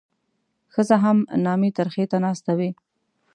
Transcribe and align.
ښځه 0.73 0.95
هم 1.03 1.17
نامي 1.45 1.69
ترخي 1.77 2.05
ته 2.11 2.17
ناسته 2.25 2.51
وي. 2.59 2.69